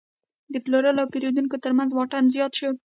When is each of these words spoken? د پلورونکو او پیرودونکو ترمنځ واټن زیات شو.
د 0.53 0.55
پلورونکو 0.63 1.01
او 1.01 1.09
پیرودونکو 1.13 1.61
ترمنځ 1.63 1.89
واټن 1.93 2.23
زیات 2.35 2.53
شو. 2.59 2.69